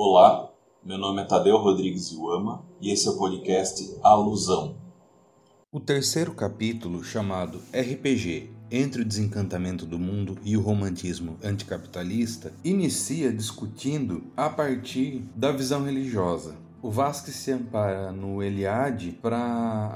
[0.00, 0.48] Olá,
[0.84, 4.76] meu nome é Tadeu Rodrigues Iuama e esse é o podcast Alusão.
[5.72, 13.32] O terceiro capítulo, chamado RPG Entre o Desencantamento do Mundo e o Romantismo Anticapitalista, inicia
[13.32, 19.38] discutindo a partir da visão religiosa, o Vasque se ampara no Eliade para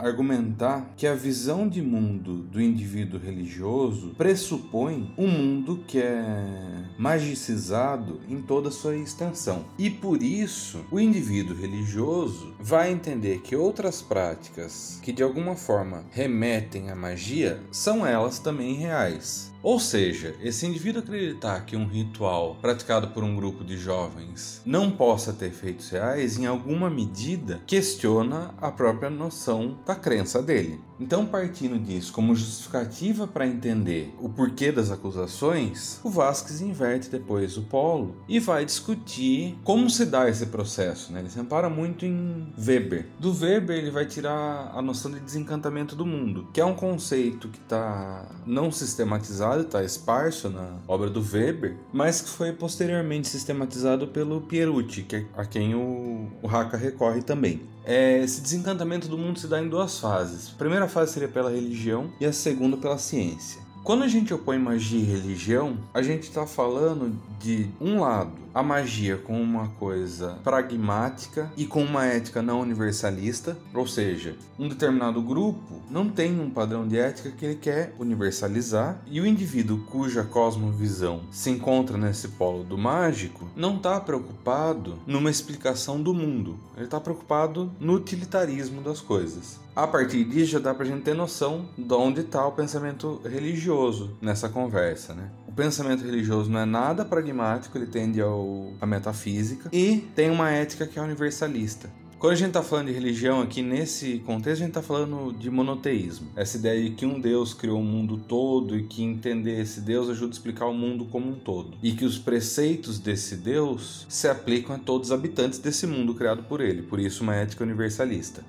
[0.03, 8.21] argumentar que a visão de mundo do indivíduo religioso pressupõe um mundo que é magicizado
[8.29, 9.65] em toda sua extensão.
[9.79, 16.05] E por isso, o indivíduo religioso vai entender que outras práticas que de alguma forma
[16.11, 19.52] remetem à magia são elas também reais.
[19.63, 24.91] Ou seja, esse indivíduo acreditar que um ritual praticado por um grupo de jovens não
[24.91, 30.81] possa ter efeitos reais, em alguma medida questiona a própria noção da crença dele.
[31.03, 37.57] Então, partindo disso como justificativa para entender o porquê das acusações, o Vasquez inverte depois
[37.57, 41.13] o polo e vai discutir como se dá esse processo.
[41.13, 41.19] Né?
[41.19, 43.09] Ele se ampara muito em Weber.
[43.19, 47.49] Do Weber, ele vai tirar a noção de desencantamento do mundo, que é um conceito
[47.49, 54.09] que está não sistematizado, está esparso na obra do Weber, mas que foi posteriormente sistematizado
[54.09, 57.61] pelo Pierucci, que é a quem o, o Haka recorre também.
[57.85, 60.53] É, esse desencantamento do mundo se dá em duas fases.
[60.55, 63.61] A primeira fase seria pela religião e a segunda pela ciência.
[63.85, 68.63] Quando a gente opõe magia e religião, a gente está falando de um lado a
[68.63, 75.23] magia com uma coisa pragmática e com uma ética não universalista, ou seja, um determinado
[75.23, 80.23] grupo não tem um padrão de ética que ele quer universalizar e o indivíduo cuja
[80.23, 86.85] cosmovisão se encontra nesse polo do mágico não está preocupado numa explicação do mundo, ele
[86.85, 89.61] está preocupado no utilitarismo das coisas.
[89.75, 93.23] A partir disso já dá para a gente ter noção de onde está o pensamento
[93.25, 95.31] religioso nessa conversa, né?
[95.53, 100.51] O pensamento religioso não é nada pragmático, ele tende ao, à metafísica e tem uma
[100.51, 101.91] ética que é universalista.
[102.19, 105.51] Quando a gente está falando de religião aqui nesse contexto, a gente está falando de
[105.51, 106.31] monoteísmo.
[106.35, 110.09] Essa ideia de que um Deus criou o mundo todo e que entender esse Deus
[110.09, 111.77] ajuda a explicar o mundo como um todo.
[111.83, 116.45] E que os preceitos desse Deus se aplicam a todos os habitantes desse mundo criado
[116.45, 116.81] por ele.
[116.81, 118.43] Por isso, uma ética universalista.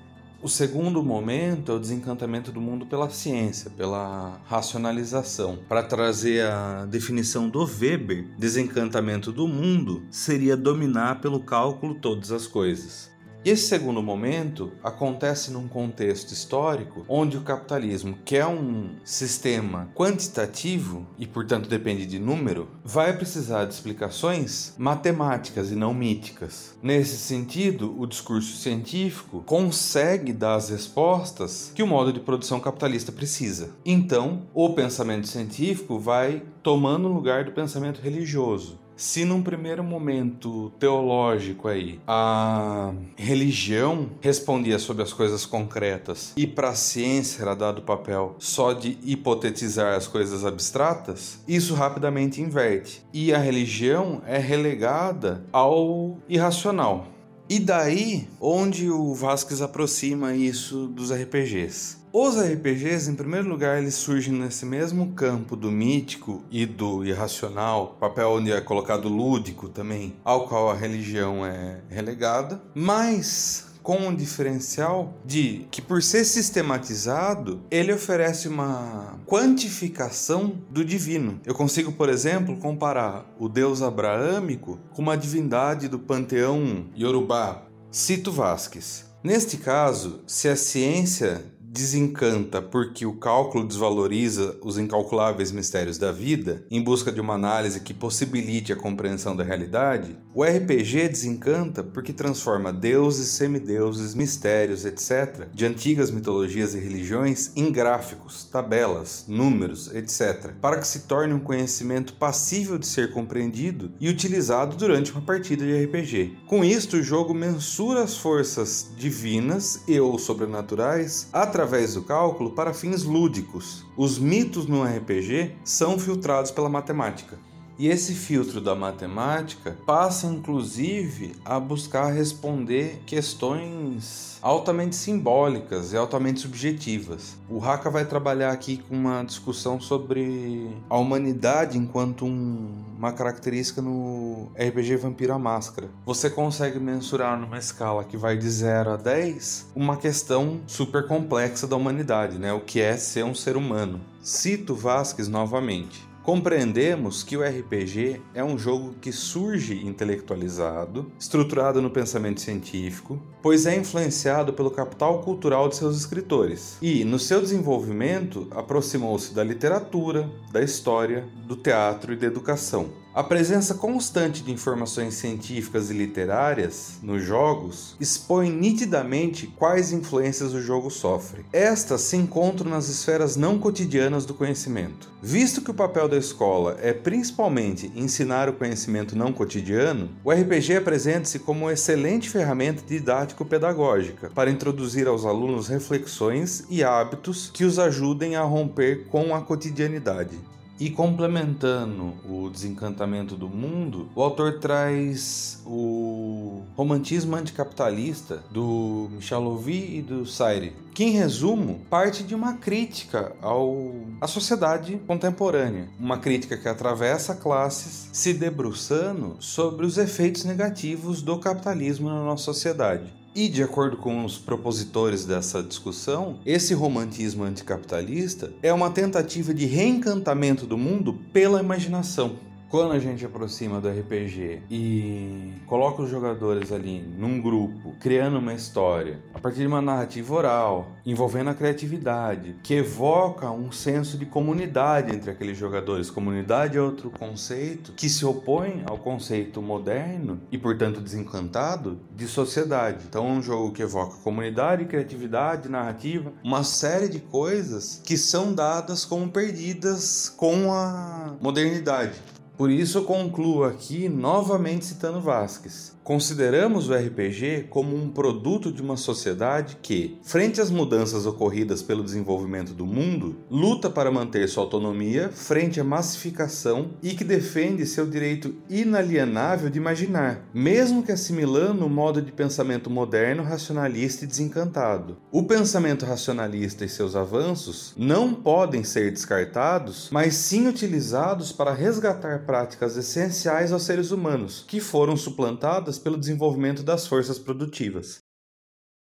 [0.44, 5.58] O segundo momento é o desencantamento do mundo pela ciência, pela racionalização.
[5.66, 12.46] Para trazer a definição do Weber, desencantamento do mundo seria dominar pelo cálculo todas as
[12.46, 13.13] coisas.
[13.44, 19.90] E esse segundo momento acontece num contexto histórico onde o capitalismo, que é um sistema
[19.94, 26.74] quantitativo e, portanto, depende de número, vai precisar de explicações matemáticas e não míticas.
[26.82, 33.12] Nesse sentido, o discurso científico consegue dar as respostas que o modo de produção capitalista
[33.12, 33.72] precisa.
[33.84, 38.83] Então, o pensamento científico vai tomando o lugar do pensamento religioso.
[38.96, 46.70] Se num primeiro momento teológico aí a religião respondia sobre as coisas concretas e para
[46.70, 53.02] a ciência era dado o papel só de hipotetizar as coisas abstratas, isso rapidamente inverte
[53.12, 57.08] e a religião é relegada ao irracional.
[57.48, 62.03] E daí onde o Vasquez aproxima isso dos RPGs.
[62.16, 67.96] Os RPGs, em primeiro lugar, eles surgem nesse mesmo campo do mítico e do irracional,
[67.98, 74.14] papel onde é colocado lúdico também, ao qual a religião é relegada, mas com um
[74.14, 81.40] diferencial de que, por ser sistematizado, ele oferece uma quantificação do divino.
[81.44, 87.62] Eu consigo, por exemplo, comparar o deus abraâmico com uma divindade do panteão Yorubá.
[87.90, 89.12] Cito Vasques.
[89.24, 91.42] Neste caso, se a ciência
[91.74, 97.80] desencanta porque o cálculo desvaloriza os incalculáveis mistérios da vida, em busca de uma análise
[97.80, 105.48] que possibilite a compreensão da realidade, o RPG desencanta porque transforma deuses, semideuses, mistérios, etc.,
[105.52, 111.40] de antigas mitologias e religiões em gráficos, tabelas, números, etc., para que se torne um
[111.40, 116.36] conhecimento passível de ser compreendido e utilizado durante uma partida de RPG.
[116.46, 122.50] Com isto, o jogo mensura as forças divinas e ou sobrenaturais através através do cálculo
[122.50, 123.86] para fins lúdicos.
[123.96, 127.38] Os mitos no RPG são filtrados pela matemática.
[127.78, 136.40] E esse filtro da matemática passa inclusive a buscar responder questões altamente simbólicas e altamente
[136.40, 137.36] subjetivas.
[137.48, 143.82] O Haka vai trabalhar aqui com uma discussão sobre a humanidade enquanto um, uma característica
[143.82, 145.88] no RPG Vampiro a Máscara.
[146.06, 151.66] Você consegue mensurar numa escala que vai de 0 a 10 uma questão super complexa
[151.66, 152.52] da humanidade, né?
[152.52, 154.00] O que é ser um ser humano.
[154.22, 156.13] Cito Vasques novamente.
[156.24, 163.66] Compreendemos que o RPG é um jogo que surge intelectualizado, estruturado no pensamento científico, pois
[163.66, 166.78] é influenciado pelo capital cultural de seus escritores.
[166.80, 173.03] E, no seu desenvolvimento, aproximou-se da literatura, da história, do teatro e da educação.
[173.14, 180.60] A presença constante de informações científicas e literárias nos jogos expõe nitidamente quais influências o
[180.60, 181.46] jogo sofre.
[181.52, 185.08] Estas se encontram nas esferas não cotidianas do conhecimento.
[185.22, 190.78] Visto que o papel da escola é principalmente ensinar o conhecimento não cotidiano, o RPG
[190.78, 197.78] apresenta-se como uma excelente ferramenta didático-pedagógica para introduzir aos alunos reflexões e hábitos que os
[197.78, 200.36] ajudem a romper com a cotidianidade.
[200.78, 209.98] E complementando o desencantamento do mundo, o autor traz o romantismo anticapitalista do Michel Louvi
[209.98, 216.18] e do Saire, que em resumo parte de uma crítica ao à sociedade contemporânea, uma
[216.18, 223.23] crítica que atravessa classes, se debruçando sobre os efeitos negativos do capitalismo na nossa sociedade.
[223.34, 229.66] E, de acordo com os propositores dessa discussão, esse romantismo anticapitalista é uma tentativa de
[229.66, 232.36] reencantamento do mundo pela imaginação
[232.68, 238.52] quando a gente aproxima do RPG e coloca os jogadores ali num grupo, criando uma
[238.52, 244.26] história, a partir de uma narrativa oral, envolvendo a criatividade, que evoca um senso de
[244.26, 246.10] comunidade entre aqueles jogadores.
[246.10, 253.04] Comunidade é outro conceito que se opõe ao conceito moderno e, portanto, desencantado de sociedade.
[253.08, 258.52] Então, é um jogo que evoca comunidade, criatividade, narrativa, uma série de coisas que são
[258.52, 262.14] dadas como perdidas com a modernidade.
[262.56, 265.92] Por isso concluo aqui novamente citando Vasquez.
[266.04, 272.04] Consideramos o RPG como um produto de uma sociedade que, frente às mudanças ocorridas pelo
[272.04, 278.06] desenvolvimento do mundo, luta para manter sua autonomia frente à massificação e que defende seu
[278.06, 285.16] direito inalienável de imaginar, mesmo que assimilando o modo de pensamento moderno, racionalista e desencantado.
[285.32, 292.40] O pensamento racionalista e seus avanços não podem ser descartados, mas sim utilizados para resgatar
[292.40, 298.22] práticas essenciais aos seres humanos, que foram suplantadas pelo desenvolvimento das forças produtivas.